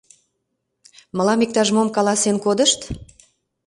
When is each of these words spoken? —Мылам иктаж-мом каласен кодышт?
—Мылам 1.15 1.39
иктаж-мом 1.45 1.89
каласен 1.95 2.35
кодышт? 2.45 2.79